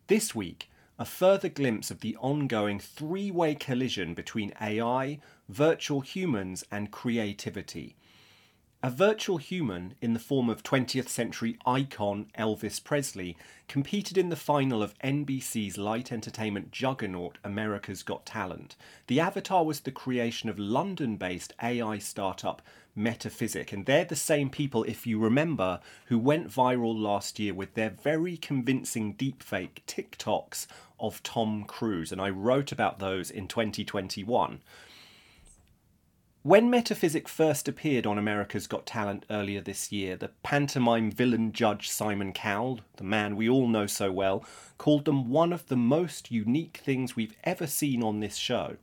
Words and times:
This 0.07 0.33
week, 0.33 0.71
a 1.03 1.05
further 1.05 1.49
glimpse 1.49 1.91
of 1.91 1.99
the 1.99 2.17
ongoing 2.19 2.79
three 2.79 3.29
way 3.29 3.57
collision 3.57 4.15
between 4.15 4.53
AI, 4.61 5.19
virtual 5.49 6.01
humans, 6.01 6.65
and 6.71 6.93
creativity. 6.93 7.97
A 8.85 8.91
virtual 8.91 9.39
human, 9.39 9.95
in 10.01 10.13
the 10.13 10.21
form 10.21 10.49
of 10.49 10.63
20th 10.63 11.09
century 11.09 11.59
icon 11.67 12.27
Elvis 12.39 12.83
Presley, 12.83 13.37
competed 13.67 14.17
in 14.17 14.29
the 14.29 14.37
final 14.37 14.81
of 14.81 14.97
NBC's 14.99 15.77
light 15.77 16.13
entertainment 16.13 16.71
juggernaut 16.71 17.39
America's 17.43 18.05
Got 18.05 18.25
Talent. 18.25 18.77
The 19.09 19.19
avatar 19.19 19.65
was 19.65 19.81
the 19.81 19.91
creation 19.91 20.49
of 20.49 20.59
London 20.59 21.17
based 21.17 21.53
AI 21.61 21.99
startup 21.99 22.63
Metaphysic, 22.95 23.73
and 23.73 23.87
they're 23.87 24.05
the 24.05 24.15
same 24.15 24.51
people, 24.51 24.85
if 24.85 25.07
you 25.07 25.19
remember, 25.19 25.81
who 26.07 26.19
went 26.19 26.51
viral 26.51 26.95
last 26.95 27.39
year 27.39 27.55
with 27.55 27.75
their 27.75 27.89
very 27.89 28.37
convincing 28.37 29.15
deepfake 29.15 29.81
TikToks 29.87 30.67
of 31.03 31.23
Tom 31.23 31.65
Cruise, 31.65 32.13
and 32.13 32.21
I 32.21 32.31
wrote 32.31 32.73
about 32.73 33.01
those 33.01 33.31
in 33.31 33.49
2021. 33.49 34.63
When 36.45 36.71
Metaphysic 36.71 37.29
first 37.29 37.69
appeared 37.69 38.05
on 38.07 38.19
America's 38.19 38.67
Got 38.67 38.87
Talent 38.87 39.27
earlier 39.31 39.61
this 39.61 39.93
year, 39.93 40.17
the 40.17 40.31
pantomime 40.43 41.11
villain 41.11 41.53
judge 41.53 41.89
Simon 41.89 42.33
Cowell, 42.33 42.81
the 42.97 43.05
man 43.05 43.37
we 43.37 43.49
all 43.49 43.69
know 43.69 43.87
so 43.87 44.11
well, 44.11 44.45
called 44.77 45.05
them 45.05 45.29
one 45.29 45.53
of 45.53 45.69
the 45.69 45.77
most 45.77 46.33
unique 46.33 46.81
things 46.83 47.15
we've 47.15 47.37
ever 47.45 47.67
seen 47.67 48.03
on 48.03 48.19
this 48.19 48.37
show. 48.37 48.77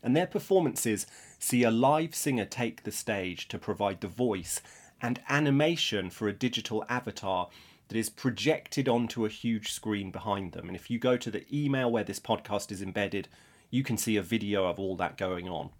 And 0.00 0.14
their 0.14 0.28
performances 0.28 1.06
see 1.40 1.64
a 1.64 1.72
live 1.72 2.14
singer 2.14 2.44
take 2.44 2.84
the 2.84 2.92
stage 2.92 3.48
to 3.48 3.58
provide 3.58 4.00
the 4.00 4.06
voice 4.06 4.60
and 5.02 5.20
animation 5.28 6.10
for 6.10 6.28
a 6.28 6.32
digital 6.32 6.84
avatar 6.88 7.48
that 7.88 7.96
is 7.96 8.10
projected 8.10 8.88
onto 8.88 9.24
a 9.24 9.30
huge 9.30 9.72
screen 9.72 10.10
behind 10.10 10.52
them. 10.52 10.66
And 10.68 10.76
if 10.76 10.90
you 10.90 10.98
go 10.98 11.16
to 11.16 11.30
the 11.30 11.44
email 11.52 11.90
where 11.90 12.04
this 12.04 12.20
podcast 12.20 12.72
is 12.72 12.82
embedded, 12.82 13.28
you 13.70 13.82
can 13.82 13.96
see 13.96 14.16
a 14.16 14.22
video 14.22 14.66
of 14.66 14.78
all 14.78 14.96
that 14.96 15.16
going 15.16 15.48
on. 15.48 15.70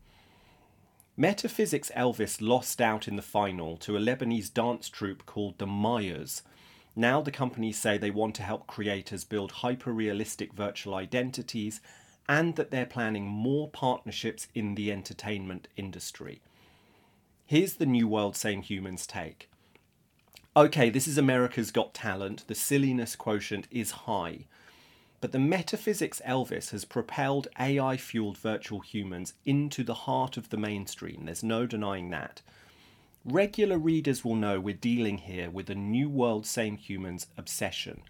Metaphysic's 1.16 1.90
Elvis 1.96 2.42
lost 2.42 2.80
out 2.80 3.08
in 3.08 3.16
the 3.16 3.22
final 3.22 3.76
to 3.78 3.96
a 3.96 4.00
Lebanese 4.00 4.52
dance 4.52 4.88
troupe 4.88 5.24
called 5.24 5.58
the 5.58 5.66
Mayyas. 5.66 6.42
Now 6.94 7.22
the 7.22 7.30
companies 7.30 7.78
say 7.78 7.96
they 7.96 8.10
want 8.10 8.34
to 8.36 8.42
help 8.42 8.66
creators 8.66 9.24
build 9.24 9.52
hyper 9.52 9.92
realistic 9.92 10.52
virtual 10.52 10.94
identities 10.94 11.80
and 12.28 12.56
that 12.56 12.70
they're 12.70 12.86
planning 12.86 13.26
more 13.26 13.68
partnerships 13.68 14.48
in 14.54 14.74
the 14.74 14.92
entertainment 14.92 15.68
industry. 15.76 16.42
Here's 17.46 17.74
the 17.74 17.86
New 17.86 18.08
World 18.08 18.36
Same 18.36 18.62
Humans 18.62 19.06
take. 19.06 19.48
Okay, 20.56 20.88
this 20.88 21.06
is 21.06 21.18
America's 21.18 21.70
Got 21.70 21.92
Talent. 21.92 22.44
The 22.46 22.54
silliness 22.54 23.14
quotient 23.14 23.68
is 23.70 23.90
high. 23.90 24.46
But 25.20 25.32
the 25.32 25.38
Metaphysic's 25.38 26.22
Elvis 26.26 26.70
has 26.70 26.86
propelled 26.86 27.48
AI 27.60 27.98
fueled 27.98 28.38
virtual 28.38 28.80
humans 28.80 29.34
into 29.44 29.84
the 29.84 29.92
heart 29.92 30.38
of 30.38 30.48
the 30.48 30.56
mainstream. 30.56 31.26
There's 31.26 31.42
no 31.42 31.66
denying 31.66 32.08
that. 32.08 32.40
Regular 33.22 33.76
readers 33.76 34.24
will 34.24 34.34
know 34.34 34.58
we're 34.58 34.72
dealing 34.72 35.18
here 35.18 35.50
with 35.50 35.68
a 35.68 35.74
new 35.74 36.08
world 36.08 36.46
same 36.46 36.78
humans 36.78 37.26
obsession. 37.36 38.00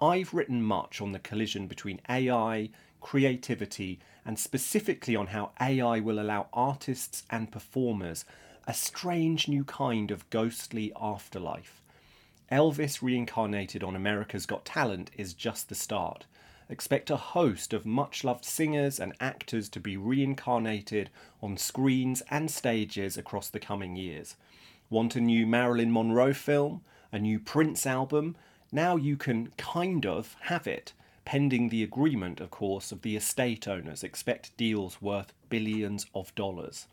I've 0.00 0.32
written 0.32 0.62
much 0.62 1.00
on 1.00 1.10
the 1.10 1.18
collision 1.18 1.66
between 1.66 2.00
AI, 2.08 2.70
creativity, 3.00 3.98
and 4.24 4.38
specifically 4.38 5.16
on 5.16 5.26
how 5.26 5.50
AI 5.60 5.98
will 5.98 6.20
allow 6.20 6.46
artists 6.52 7.24
and 7.30 7.50
performers 7.50 8.24
a 8.64 8.74
strange 8.74 9.48
new 9.48 9.64
kind 9.64 10.12
of 10.12 10.30
ghostly 10.30 10.92
afterlife. 10.94 11.82
Elvis 12.50 13.02
reincarnated 13.02 13.82
on 13.82 13.96
America's 13.96 14.46
Got 14.46 14.64
Talent 14.64 15.10
is 15.16 15.34
just 15.34 15.68
the 15.68 15.74
start 15.74 16.26
expect 16.68 17.10
a 17.10 17.16
host 17.16 17.72
of 17.72 17.86
much 17.86 18.24
loved 18.24 18.44
singers 18.44 18.98
and 18.98 19.14
actors 19.20 19.68
to 19.68 19.80
be 19.80 19.96
reincarnated 19.96 21.10
on 21.42 21.56
screens 21.56 22.22
and 22.30 22.50
stages 22.50 23.16
across 23.16 23.48
the 23.48 23.60
coming 23.60 23.96
years. 23.96 24.36
Want 24.90 25.16
a 25.16 25.20
new 25.20 25.46
Marilyn 25.46 25.92
Monroe 25.92 26.32
film? 26.32 26.82
A 27.12 27.18
new 27.18 27.38
Prince 27.38 27.86
album? 27.86 28.36
Now 28.72 28.96
you 28.96 29.16
can 29.16 29.52
kind 29.56 30.04
of 30.04 30.36
have 30.42 30.66
it, 30.66 30.92
pending 31.24 31.68
the 31.68 31.82
agreement, 31.82 32.40
of 32.40 32.50
course, 32.50 32.90
of 32.90 33.02
the 33.02 33.16
estate 33.16 33.68
owners. 33.68 34.02
Expect 34.02 34.56
deals 34.56 35.00
worth 35.00 35.32
billions 35.48 36.06
of 36.14 36.34
dollars. 36.34 36.86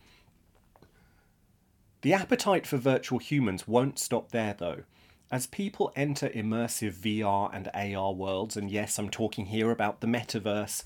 The 2.02 2.14
appetite 2.14 2.68
for 2.68 2.78
virtual 2.78 3.20
humans 3.20 3.68
won't 3.68 3.98
stop 3.98 4.32
there, 4.32 4.54
though. 4.58 4.84
As 5.32 5.48
people 5.48 5.92
enter 5.96 6.30
immersive 6.30 6.94
VR 6.94 7.50
and 7.54 7.70
AR 7.74 8.14
worlds, 8.14 8.56
and 8.56 8.70
yes, 8.70 9.00
I'm 9.00 9.10
talking 9.10 9.48
here 9.48 9.72
about 9.72 10.00
the 10.02 10.08
metaverse, 10.08 10.84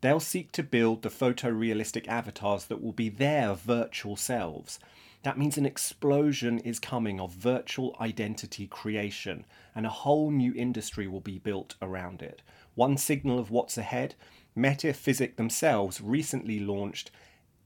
they'll 0.00 0.20
seek 0.20 0.50
to 0.52 0.62
build 0.62 1.02
the 1.02 1.08
photorealistic 1.08 2.08
avatars 2.08 2.66
that 2.66 2.82
will 2.82 2.92
be 2.92 3.08
their 3.08 3.54
virtual 3.54 4.16
selves. 4.16 4.80
That 5.22 5.38
means 5.38 5.56
an 5.58 5.66
explosion 5.66 6.58
is 6.58 6.78
coming 6.78 7.20
of 7.20 7.32
virtual 7.32 7.96
identity 8.00 8.66
creation, 8.66 9.44
and 9.74 9.86
a 9.86 9.90
whole 9.90 10.30
new 10.30 10.52
industry 10.54 11.06
will 11.06 11.20
be 11.20 11.38
built 11.38 11.74
around 11.80 12.22
it. 12.22 12.42
One 12.74 12.96
signal 12.96 13.38
of 13.38 13.50
what's 13.50 13.78
ahead 13.78 14.14
Metaphysic 14.58 15.36
themselves 15.36 16.00
recently 16.00 16.58
launched 16.58 17.10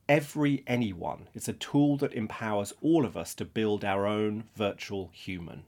Every 0.08 0.64
Anyone. 0.66 1.28
It's 1.34 1.48
a 1.48 1.52
tool 1.52 1.96
that 1.98 2.14
empowers 2.14 2.72
all 2.82 3.04
of 3.04 3.16
us 3.16 3.32
to 3.36 3.44
build 3.44 3.84
our 3.84 4.08
own 4.08 4.44
virtual 4.56 5.08
human. 5.12 5.62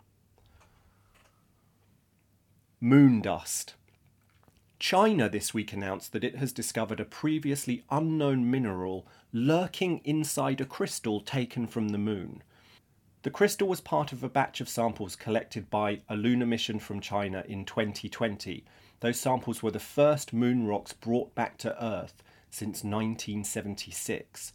Moon 2.84 3.20
dust. 3.20 3.74
China 4.80 5.28
this 5.28 5.54
week 5.54 5.72
announced 5.72 6.10
that 6.10 6.24
it 6.24 6.34
has 6.34 6.52
discovered 6.52 6.98
a 6.98 7.04
previously 7.04 7.84
unknown 7.92 8.50
mineral 8.50 9.06
lurking 9.32 10.00
inside 10.02 10.60
a 10.60 10.64
crystal 10.64 11.20
taken 11.20 11.68
from 11.68 11.90
the 11.90 11.98
moon. 11.98 12.42
The 13.22 13.30
crystal 13.30 13.68
was 13.68 13.80
part 13.80 14.10
of 14.10 14.24
a 14.24 14.28
batch 14.28 14.60
of 14.60 14.68
samples 14.68 15.14
collected 15.14 15.70
by 15.70 16.00
a 16.08 16.16
lunar 16.16 16.44
mission 16.44 16.80
from 16.80 16.98
China 16.98 17.44
in 17.46 17.64
2020. 17.64 18.64
Those 18.98 19.20
samples 19.20 19.62
were 19.62 19.70
the 19.70 19.78
first 19.78 20.32
moon 20.32 20.66
rocks 20.66 20.92
brought 20.92 21.36
back 21.36 21.58
to 21.58 21.80
Earth 21.80 22.20
since 22.50 22.82
1976. 22.82 24.52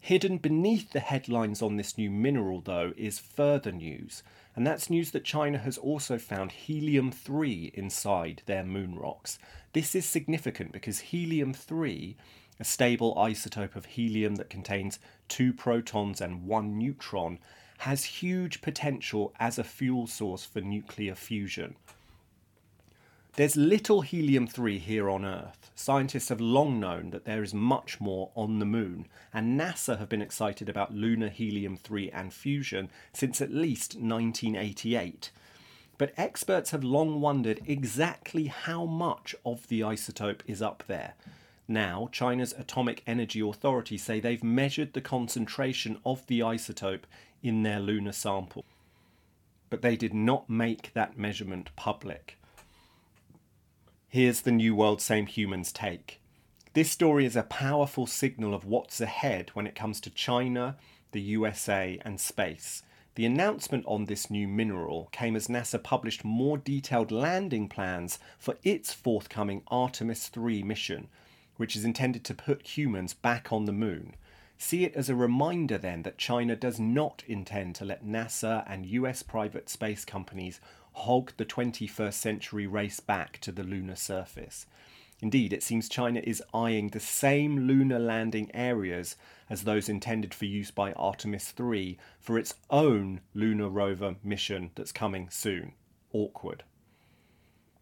Hidden 0.00 0.38
beneath 0.38 0.92
the 0.92 1.00
headlines 1.00 1.60
on 1.60 1.76
this 1.76 1.98
new 1.98 2.10
mineral, 2.10 2.60
though, 2.60 2.92
is 2.96 3.18
further 3.18 3.72
news, 3.72 4.22
and 4.54 4.66
that's 4.66 4.88
news 4.88 5.10
that 5.10 5.24
China 5.24 5.58
has 5.58 5.76
also 5.76 6.18
found 6.18 6.52
helium 6.52 7.10
3 7.10 7.72
inside 7.74 8.42
their 8.46 8.64
moon 8.64 8.94
rocks. 8.94 9.38
This 9.72 9.94
is 9.94 10.06
significant 10.06 10.72
because 10.72 11.00
helium 11.00 11.52
3, 11.52 12.16
a 12.58 12.64
stable 12.64 13.14
isotope 13.16 13.76
of 13.76 13.86
helium 13.86 14.36
that 14.36 14.50
contains 14.50 14.98
two 15.28 15.52
protons 15.52 16.20
and 16.20 16.46
one 16.46 16.78
neutron, 16.78 17.38
has 17.78 18.04
huge 18.04 18.60
potential 18.60 19.32
as 19.38 19.58
a 19.58 19.64
fuel 19.64 20.06
source 20.06 20.44
for 20.44 20.60
nuclear 20.60 21.14
fusion. 21.14 21.76
There's 23.38 23.56
little 23.56 24.00
helium 24.00 24.48
3 24.48 24.80
here 24.80 25.08
on 25.08 25.24
Earth. 25.24 25.70
Scientists 25.76 26.28
have 26.30 26.40
long 26.40 26.80
known 26.80 27.10
that 27.10 27.24
there 27.24 27.44
is 27.44 27.54
much 27.54 28.00
more 28.00 28.32
on 28.34 28.58
the 28.58 28.66
moon, 28.66 29.06
and 29.32 29.56
NASA 29.56 29.96
have 29.96 30.08
been 30.08 30.20
excited 30.20 30.68
about 30.68 30.92
lunar 30.92 31.28
helium 31.28 31.76
3 31.76 32.10
and 32.10 32.34
fusion 32.34 32.90
since 33.12 33.40
at 33.40 33.52
least 33.52 33.94
1988. 33.94 35.30
But 35.98 36.14
experts 36.16 36.72
have 36.72 36.82
long 36.82 37.20
wondered 37.20 37.60
exactly 37.64 38.46
how 38.48 38.86
much 38.86 39.36
of 39.46 39.68
the 39.68 39.82
isotope 39.82 40.40
is 40.48 40.60
up 40.60 40.82
there. 40.88 41.14
Now, 41.68 42.08
China's 42.10 42.52
Atomic 42.58 43.04
Energy 43.06 43.38
Authority 43.38 43.98
say 43.98 44.18
they've 44.18 44.42
measured 44.42 44.94
the 44.94 45.00
concentration 45.00 46.00
of 46.04 46.26
the 46.26 46.40
isotope 46.40 47.04
in 47.40 47.62
their 47.62 47.78
lunar 47.78 48.10
sample. 48.10 48.64
But 49.70 49.82
they 49.82 49.94
did 49.94 50.12
not 50.12 50.50
make 50.50 50.92
that 50.94 51.16
measurement 51.16 51.70
public. 51.76 52.37
Here's 54.10 54.40
the 54.40 54.52
New 54.52 54.74
World 54.74 55.02
Same 55.02 55.26
Humans 55.26 55.70
take. 55.70 56.18
This 56.72 56.90
story 56.90 57.26
is 57.26 57.36
a 57.36 57.42
powerful 57.42 58.06
signal 58.06 58.54
of 58.54 58.64
what's 58.64 59.02
ahead 59.02 59.50
when 59.52 59.66
it 59.66 59.74
comes 59.74 60.00
to 60.00 60.08
China, 60.08 60.78
the 61.12 61.20
USA, 61.20 62.00
and 62.06 62.18
space. 62.18 62.82
The 63.16 63.26
announcement 63.26 63.84
on 63.86 64.06
this 64.06 64.30
new 64.30 64.48
mineral 64.48 65.10
came 65.12 65.36
as 65.36 65.48
NASA 65.48 65.82
published 65.82 66.24
more 66.24 66.56
detailed 66.56 67.12
landing 67.12 67.68
plans 67.68 68.18
for 68.38 68.56
its 68.62 68.94
forthcoming 68.94 69.62
Artemis 69.68 70.28
3 70.28 70.62
mission, 70.62 71.08
which 71.56 71.76
is 71.76 71.84
intended 71.84 72.24
to 72.24 72.34
put 72.34 72.78
humans 72.78 73.12
back 73.12 73.52
on 73.52 73.66
the 73.66 73.72
moon. 73.72 74.16
See 74.56 74.84
it 74.84 74.96
as 74.96 75.10
a 75.10 75.14
reminder 75.14 75.76
then 75.76 76.02
that 76.04 76.16
China 76.16 76.56
does 76.56 76.80
not 76.80 77.24
intend 77.26 77.74
to 77.74 77.84
let 77.84 78.06
NASA 78.06 78.64
and 78.66 78.86
US 78.86 79.22
private 79.22 79.68
space 79.68 80.06
companies 80.06 80.60
hog 80.98 81.32
the 81.36 81.44
21st 81.44 82.14
century 82.14 82.66
race 82.66 83.00
back 83.00 83.38
to 83.40 83.52
the 83.52 83.62
lunar 83.62 83.96
surface. 83.96 84.66
Indeed, 85.20 85.52
it 85.52 85.62
seems 85.62 85.88
China 85.88 86.20
is 86.22 86.42
eyeing 86.54 86.88
the 86.88 87.00
same 87.00 87.66
lunar 87.66 87.98
landing 87.98 88.50
areas 88.54 89.16
as 89.50 89.62
those 89.62 89.88
intended 89.88 90.32
for 90.32 90.44
use 90.44 90.70
by 90.70 90.92
Artemis 90.92 91.50
3 91.50 91.98
for 92.20 92.38
its 92.38 92.54
own 92.70 93.20
lunar 93.34 93.68
rover 93.68 94.16
mission 94.22 94.70
that's 94.76 94.92
coming 94.92 95.28
soon. 95.30 95.72
Awkward. 96.12 96.62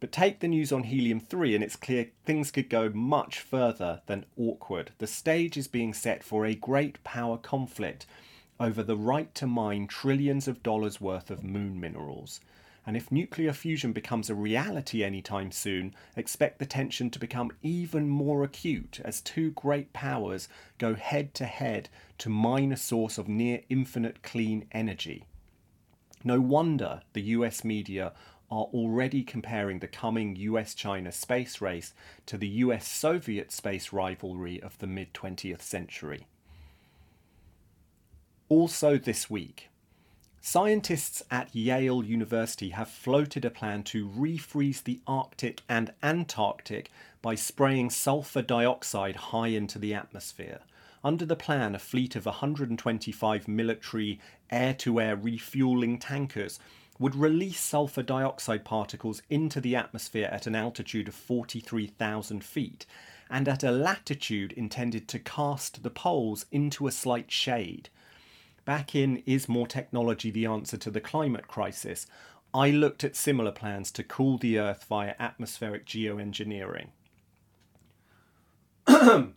But 0.01 0.12
take 0.12 0.41
the 0.41 0.49
news 0.49 0.73
on 0.73 0.85
Helium 0.85 1.21
3, 1.21 1.55
and 1.55 1.65
it's 1.65 1.77
clear 1.77 2.11
things 2.25 2.51
could 2.51 2.69
go 2.69 2.91
much 2.91 3.41
further 3.41 4.03
than 4.07 4.27
awkward. 4.37 4.93
The 4.99 5.07
stage 5.07 5.57
is 5.57 5.69
being 5.69 5.95
set 5.95 6.23
for 6.23 6.45
a 6.45 6.55
great 6.55 7.03
power 7.03 7.39
conflict 7.39 8.07
over 8.59 8.83
the 8.83 8.97
right 8.97 9.35
to 9.35 9.47
mine 9.47 9.87
trillions 9.87 10.49
of 10.49 10.62
dollars 10.62 11.01
worth 11.01 11.31
of 11.31 11.45
moon 11.45 11.81
minerals. 11.81 12.41
And 12.87 12.97
if 12.97 13.11
nuclear 13.11 13.53
fusion 13.53 13.93
becomes 13.93 14.31
a 14.31 14.35
reality 14.35 15.03
anytime 15.03 15.50
soon, 15.50 15.93
expect 16.15 16.61
the 16.61 16.67
tension 16.67 17.11
to 17.11 17.19
become 17.19 17.50
even 17.61 18.09
more 18.09 18.44
acute 18.44 19.00
as 19.05 19.21
two 19.21 19.50
great 19.50 19.93
powers 19.93 20.49
go 20.79 20.94
head 20.94 21.35
to 21.35 21.47
head 21.47 21.88
to 22.19 22.29
mine 22.29 22.71
a 22.71 22.77
source 22.77 23.19
of 23.19 23.27
near 23.29 23.62
infinite 23.69 24.23
clean 24.23 24.67
energy. 24.71 25.25
No 26.23 26.41
wonder 26.41 27.03
the 27.12 27.23
US 27.23 27.65
media 27.65 28.12
are 28.53 28.67
already 28.67 29.25
comparing 29.25 29.81
the 29.81 29.88
coming 29.88 30.37
US 30.37 30.73
China 30.73 31.11
space 31.11 31.61
race 31.61 31.93
to 32.27 32.38
the 32.38 32.49
US 32.49 32.87
Soviet 32.87 33.50
space 33.50 33.93
rivalry 33.93 34.62
of 34.62 34.79
the 34.79 34.87
mid 34.87 35.12
20th 35.12 35.62
century. 35.62 36.29
Also, 38.49 38.97
this 38.97 39.29
week, 39.29 39.71
Scientists 40.49 41.25
at 41.29 41.53
Yale 41.57 42.05
University 42.05 42.69
have 42.69 42.89
floated 42.89 43.45
a 43.45 43.51
plan 43.51 43.83
to 43.83 44.09
refreeze 44.09 44.81
the 44.81 45.01
Arctic 45.05 45.63
and 45.69 45.93
Antarctic 46.05 46.89
by 47.21 47.35
spraying 47.35 47.91
sulfur 47.91 48.43
dioxide 48.43 49.17
high 49.17 49.49
into 49.49 49.77
the 49.77 49.93
atmosphere. 49.93 50.61
Under 51.03 51.27
the 51.27 51.35
plan, 51.35 51.75
a 51.75 51.81
fleet 51.81 52.15
of 52.15 52.27
125 52.27 53.49
military 53.49 54.21
air 54.49 54.73
to 54.75 55.01
air 55.01 55.17
refueling 55.17 55.99
tankers 55.99 56.61
would 57.01 57.17
release 57.17 57.59
sulfur 57.59 58.05
dioxide 58.05 58.65
particles 58.65 59.23
into 59.29 59.61
the 59.61 59.75
atmosphere 59.75 60.29
at 60.31 60.47
an 60.47 60.55
altitude 60.55 61.09
of 61.09 61.15
43,000 61.17 62.45
feet 62.45 62.87
and 63.29 63.49
at 63.49 63.65
a 63.65 63.73
latitude 63.73 64.53
intended 64.53 65.09
to 65.09 65.19
cast 65.19 65.83
the 65.83 65.91
poles 65.91 66.47
into 66.53 66.87
a 66.87 66.93
slight 66.93 67.33
shade 67.33 67.89
back 68.67 68.95
in 68.97 69.23
Is 69.25 69.49
More 69.49 69.67
Technology 69.67 70.31
the 70.31 70.45
Answer 70.45 70.77
to 70.77 70.91
the 70.91 71.01
Climate 71.01 71.47
Crisis, 71.47 72.07
I 72.53 72.71
looked 72.71 73.05
at 73.05 73.17
similar 73.17 73.53
plans 73.53 73.91
to 73.93 74.03
cool 74.03 74.37
the 74.37 74.59
Earth 74.59 74.85
via 74.89 75.15
atmospheric 75.19 75.87
geoengineering. 75.87 76.89
the 78.87 79.33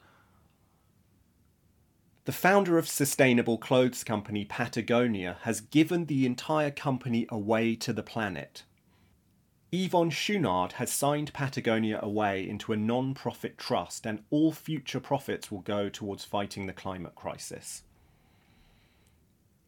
founder 2.27 2.77
of 2.77 2.89
sustainable 2.89 3.59
clothes 3.59 4.03
company 4.03 4.45
Patagonia 4.45 5.37
has 5.43 5.61
given 5.61 6.05
the 6.05 6.25
entire 6.25 6.71
company 6.71 7.27
away 7.29 7.75
to 7.75 7.93
the 7.93 8.03
planet. 8.03 8.63
Yvon 9.71 10.09
Chouinard 10.09 10.73
has 10.73 10.91
signed 10.91 11.31
Patagonia 11.33 11.99
away 12.01 12.49
into 12.49 12.73
a 12.73 12.77
non 12.77 13.13
profit 13.13 13.59
trust, 13.59 14.07
and 14.07 14.23
all 14.31 14.51
future 14.51 14.99
profits 14.99 15.51
will 15.51 15.61
go 15.61 15.87
towards 15.87 16.25
fighting 16.25 16.65
the 16.65 16.73
climate 16.73 17.13
crisis 17.13 17.83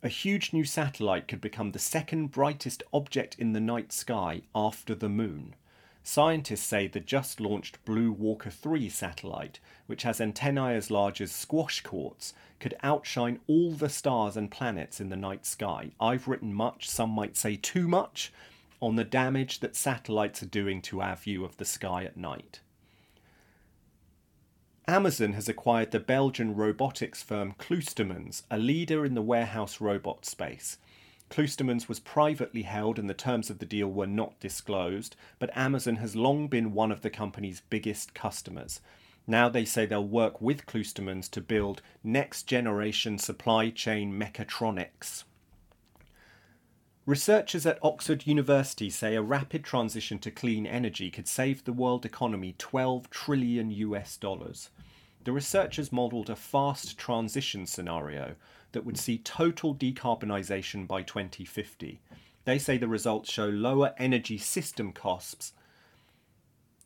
a 0.04 0.10
huge 0.10 0.52
new 0.52 0.64
satellite 0.64 1.28
could 1.28 1.42
become 1.42 1.72
the 1.72 1.80
second 1.80 2.32
brightest 2.32 2.82
object 2.92 3.36
in 3.38 3.54
the 3.54 3.60
night 3.60 3.92
sky 3.92 4.42
after 4.56 4.96
the 4.96 5.10
moon. 5.10 5.56
Scientists 6.04 6.64
say 6.64 6.88
the 6.88 7.00
just 7.00 7.40
launched 7.40 7.84
Blue 7.86 8.12
Walker 8.12 8.50
3 8.50 8.90
satellite, 8.90 9.60
which 9.86 10.02
has 10.02 10.20
antennae 10.20 10.76
as 10.76 10.90
large 10.90 11.22
as 11.22 11.32
squash 11.32 11.82
courts, 11.82 12.34
could 12.60 12.76
outshine 12.82 13.40
all 13.46 13.74
the 13.74 13.90
stars 13.90 14.36
and 14.36 14.50
planets 14.50 15.00
in 15.00 15.10
the 15.10 15.16
night 15.16 15.46
sky. 15.46 15.92
I've 16.00 16.28
written 16.28 16.52
much, 16.52 16.90
some 16.90 17.12
might 17.12 17.38
say 17.38 17.56
too 17.56 17.88
much, 17.88 18.34
on 18.82 18.96
the 18.96 19.04
damage 19.04 19.60
that 19.60 19.76
satellites 19.76 20.42
are 20.42 20.48
doing 20.48 20.82
to 20.82 21.02
our 21.02 21.16
view 21.16 21.46
of 21.46 21.58
the 21.58 21.66
sky 21.66 22.04
at 22.04 22.18
night. 22.18 22.62
Amazon 24.92 25.32
has 25.32 25.48
acquired 25.48 25.92
the 25.92 26.02
Belgian 26.02 26.54
robotics 26.54 27.24
firm 27.24 27.54
Cloostermans, 27.58 28.44
a 28.52 28.58
leader 28.58 29.06
in 29.06 29.14
the 29.14 29.22
warehouse 29.22 29.80
robot 29.80 30.26
space. 30.26 30.80
Cloostermans 31.30 31.88
was 31.88 32.02
privately 32.02 32.64
held 32.64 33.00
and 33.00 33.10
the 33.10 33.14
terms 33.14 33.50
of 33.50 33.60
the 33.60 33.66
deal 33.66 33.88
were 33.88 34.06
not 34.06 34.38
disclosed, 34.42 35.16
but 35.40 35.56
Amazon 35.56 35.96
has 35.96 36.18
long 36.18 36.50
been 36.50 36.74
one 36.74 36.92
of 36.92 37.04
the 37.04 37.10
company's 37.10 37.62
biggest 37.70 38.14
customers. 38.14 38.82
Now 39.26 39.48
they 39.48 39.64
say 39.64 39.86
they'll 39.86 40.06
work 40.06 40.42
with 40.42 40.66
Cloostermans 40.66 41.32
to 41.32 41.40
build 41.40 41.82
next 42.04 42.44
generation 42.44 43.18
supply 43.18 43.70
chain 43.70 44.12
mechatronics. 44.12 45.24
Researchers 47.08 47.66
at 47.66 47.80
Oxford 47.82 48.28
University 48.28 48.92
say 48.92 49.16
a 49.16 49.24
rapid 49.24 49.64
transition 49.64 50.20
to 50.20 50.30
clean 50.30 50.68
energy 50.68 51.10
could 51.10 51.28
save 51.28 51.64
the 51.64 51.74
world 51.74 52.06
economy 52.06 52.54
12 52.60 53.10
trillion 53.10 53.72
US 53.72 54.18
dollars. 54.18 54.70
The 55.24 55.32
researchers 55.32 55.92
modelled 55.92 56.30
a 56.30 56.36
fast 56.36 57.00
transition 57.00 57.66
scenario 57.66 58.36
that 58.74 58.86
would 58.86 59.00
see 59.00 59.18
total 59.18 59.74
decarbonisation 59.74 60.88
by 60.88 61.02
2050. 61.02 62.00
They 62.46 62.60
say 62.60 62.78
the 62.78 62.88
results 62.88 63.32
show 63.32 63.48
lower 63.48 63.96
energy 63.98 64.38
system 64.38 64.92
costs. 64.94 65.54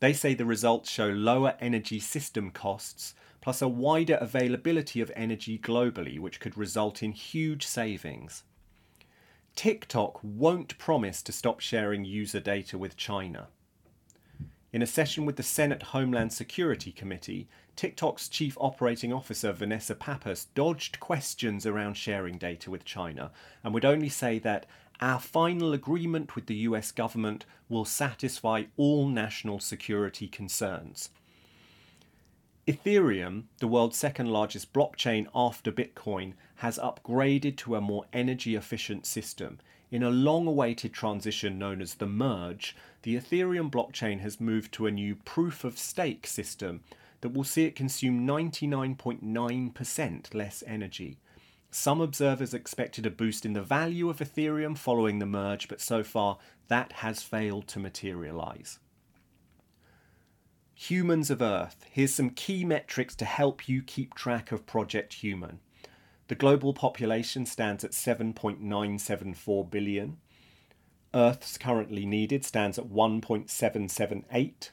They 0.00 0.14
say 0.14 0.32
the 0.32 0.46
results 0.46 0.90
show 0.90 1.08
lower 1.08 1.56
energy 1.60 2.00
system 2.00 2.52
costs 2.52 3.14
plus 3.42 3.60
a 3.60 3.68
wider 3.68 4.14
availability 4.14 5.02
of 5.02 5.12
energy 5.14 5.58
globally, 5.58 6.18
which 6.18 6.40
could 6.40 6.56
result 6.56 7.02
in 7.02 7.12
huge 7.12 7.66
savings. 7.66 8.44
TikTok 9.56 10.20
won't 10.22 10.76
promise 10.76 11.22
to 11.22 11.32
stop 11.32 11.60
sharing 11.60 12.04
user 12.04 12.40
data 12.40 12.76
with 12.76 12.94
China. 12.94 13.48
In 14.70 14.82
a 14.82 14.86
session 14.86 15.24
with 15.24 15.36
the 15.36 15.42
Senate 15.42 15.82
Homeland 15.82 16.34
Security 16.34 16.92
Committee, 16.92 17.48
TikTok's 17.74 18.28
chief 18.28 18.58
operating 18.60 19.14
officer 19.14 19.52
Vanessa 19.52 19.94
Pappas 19.94 20.48
dodged 20.54 21.00
questions 21.00 21.64
around 21.64 21.94
sharing 21.94 22.36
data 22.36 22.70
with 22.70 22.84
China 22.84 23.32
and 23.64 23.72
would 23.72 23.86
only 23.86 24.10
say 24.10 24.38
that 24.40 24.66
our 25.00 25.18
final 25.18 25.72
agreement 25.72 26.36
with 26.36 26.46
the 26.46 26.56
US 26.56 26.92
government 26.92 27.46
will 27.70 27.86
satisfy 27.86 28.64
all 28.76 29.08
national 29.08 29.58
security 29.58 30.28
concerns. 30.28 31.08
Ethereum, 32.68 33.44
the 33.60 33.68
world's 33.68 33.96
second 33.96 34.28
largest 34.28 34.74
blockchain 34.74 35.28
after 35.34 35.72
Bitcoin, 35.72 36.34
has 36.56 36.78
upgraded 36.78 37.56
to 37.56 37.76
a 37.76 37.80
more 37.80 38.04
energy 38.12 38.54
efficient 38.54 39.06
system. 39.06 39.58
In 39.90 40.02
a 40.02 40.10
long 40.10 40.46
awaited 40.46 40.92
transition 40.92 41.58
known 41.58 41.80
as 41.80 41.94
the 41.94 42.06
merge, 42.06 42.76
the 43.02 43.16
Ethereum 43.16 43.70
blockchain 43.70 44.20
has 44.20 44.40
moved 44.40 44.72
to 44.72 44.86
a 44.86 44.90
new 44.90 45.14
proof 45.14 45.64
of 45.64 45.78
stake 45.78 46.26
system 46.26 46.82
that 47.20 47.32
will 47.32 47.44
see 47.44 47.64
it 47.64 47.76
consume 47.76 48.26
99.9% 48.26 50.34
less 50.34 50.64
energy. 50.66 51.18
Some 51.70 52.00
observers 52.00 52.54
expected 52.54 53.06
a 53.06 53.10
boost 53.10 53.44
in 53.44 53.52
the 53.52 53.62
value 53.62 54.08
of 54.08 54.18
Ethereum 54.18 54.78
following 54.78 55.18
the 55.18 55.26
merge, 55.26 55.68
but 55.68 55.80
so 55.80 56.02
far 56.02 56.38
that 56.68 56.92
has 56.92 57.22
failed 57.22 57.68
to 57.68 57.78
materialize. 57.78 58.78
Humans 60.74 61.30
of 61.30 61.40
Earth. 61.40 61.86
Here's 61.90 62.14
some 62.14 62.30
key 62.30 62.64
metrics 62.64 63.14
to 63.16 63.24
help 63.24 63.68
you 63.68 63.82
keep 63.82 64.14
track 64.14 64.52
of 64.52 64.66
Project 64.66 65.14
Human. 65.14 65.60
The 66.28 66.34
global 66.34 66.74
population 66.74 67.46
stands 67.46 67.84
at 67.84 67.92
7.974 67.92 69.70
billion. 69.70 70.16
Earth's 71.14 71.56
currently 71.56 72.04
needed 72.04 72.44
stands 72.44 72.78
at 72.78 72.86
1.778. 72.86 74.70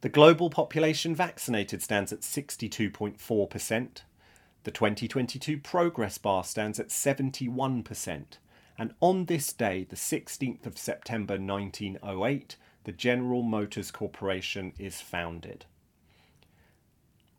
The 0.00 0.08
global 0.08 0.50
population 0.50 1.14
vaccinated 1.14 1.82
stands 1.82 2.12
at 2.12 2.20
62.4%. 2.20 3.88
The 4.64 4.70
2022 4.70 5.58
progress 5.58 6.18
bar 6.18 6.42
stands 6.42 6.80
at 6.80 6.88
71%. 6.88 8.24
And 8.78 8.94
on 9.00 9.26
this 9.26 9.52
day, 9.52 9.86
the 9.88 9.96
16th 9.96 10.66
of 10.66 10.76
September 10.76 11.34
1908, 11.34 12.56
the 12.84 12.92
General 12.92 13.42
Motors 13.42 13.90
Corporation 13.90 14.72
is 14.78 15.00
founded. 15.00 15.64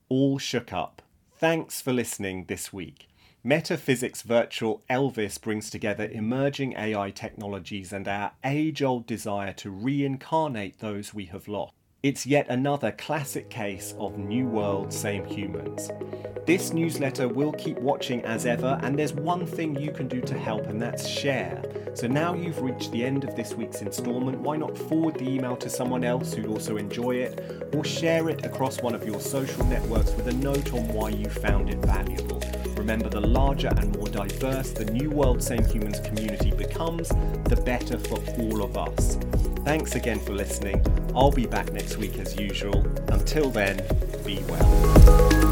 All 0.09 0.37
shook 0.37 0.71
up. 0.73 1.01
Thanks 1.39 1.81
for 1.81 1.93
listening 1.93 2.45
this 2.47 2.73
week. 2.73 3.09
Metaphysic's 3.43 4.23
Virtual 4.23 4.81
Elvis 4.89 5.39
brings 5.39 5.69
together 5.69 6.09
emerging 6.11 6.73
AI 6.75 7.11
technologies 7.11 7.93
and 7.93 8.07
our 8.07 8.31
age 8.43 8.81
old 8.81 9.05
desire 9.05 9.53
to 9.53 9.69
reincarnate 9.69 10.79
those 10.79 11.13
we 11.13 11.25
have 11.25 11.47
lost. 11.47 11.76
It's 12.03 12.27
yet 12.27 12.45
another 12.49 12.91
classic 12.91 13.49
case 13.49 13.95
of 13.97 14.19
New 14.19 14.45
World, 14.45 14.93
Same 14.93 15.25
Humans. 15.25 15.89
This 16.45 16.71
newsletter 16.71 17.27
will 17.27 17.51
keep 17.53 17.79
watching 17.79 18.23
as 18.23 18.45
ever, 18.45 18.79
and 18.83 18.97
there's 18.97 19.13
one 19.13 19.47
thing 19.47 19.75
you 19.75 19.91
can 19.91 20.07
do 20.07 20.21
to 20.21 20.37
help, 20.37 20.67
and 20.67 20.79
that's 20.79 21.07
share. 21.07 21.63
So 21.95 22.05
now 22.05 22.35
you've 22.35 22.61
reached 22.61 22.91
the 22.91 23.03
end 23.03 23.23
of 23.23 23.35
this 23.35 23.55
week's 23.55 23.81
instalment, 23.81 24.39
why 24.39 24.57
not 24.57 24.77
forward 24.77 25.15
the 25.15 25.27
email 25.27 25.57
to 25.57 25.71
someone 25.71 26.03
else 26.03 26.35
who'd 26.35 26.45
also 26.45 26.77
enjoy 26.77 27.15
it, 27.15 27.67
or 27.73 27.83
share 27.83 28.29
it 28.29 28.45
across 28.45 28.79
one 28.79 28.93
of 28.93 29.03
your 29.03 29.19
social 29.19 29.65
networks 29.65 30.13
with 30.13 30.27
a 30.27 30.33
note 30.33 30.73
on 30.73 30.87
why 30.89 31.09
you 31.09 31.27
found 31.27 31.67
it 31.67 31.79
valuable. 31.79 32.39
Remember, 32.75 33.09
the 33.09 33.21
larger 33.21 33.73
and 33.75 33.97
more 33.97 34.07
diverse 34.07 34.69
the 34.69 34.85
New 34.85 35.09
World 35.09 35.41
Same 35.41 35.65
Humans 35.65 36.01
community 36.01 36.51
becomes, 36.51 37.09
the 37.09 37.59
better 37.65 37.97
for 37.97 38.19
all 38.39 38.63
of 38.63 38.77
us. 38.77 39.17
Thanks 39.65 39.95
again 39.95 40.19
for 40.19 40.33
listening. 40.33 40.85
I'll 41.17 41.31
be 41.31 41.47
back 41.47 41.73
next 41.73 41.97
week 41.97 42.19
as 42.19 42.37
usual. 42.39 42.85
Until 43.07 43.49
then, 43.49 43.83
be 44.23 44.37
well. 44.47 45.46